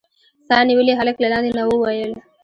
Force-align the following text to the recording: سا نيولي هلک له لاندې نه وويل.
سا 0.47 0.57
نيولي 0.67 0.93
هلک 0.99 1.15
له 1.21 1.27
لاندې 1.33 1.51
نه 1.57 1.63
وويل. 1.67 2.11